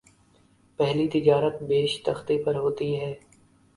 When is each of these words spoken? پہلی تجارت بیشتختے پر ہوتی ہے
پہلی 0.79 1.07
تجارت 1.09 1.61
بیشتختے 1.63 2.37
پر 2.43 2.55
ہوتی 2.55 2.89
ہے 2.99 3.13